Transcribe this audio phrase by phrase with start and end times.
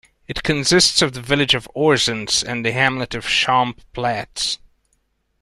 [0.27, 4.57] It consists of the village of Orzens and the hamlet of Champs Plats.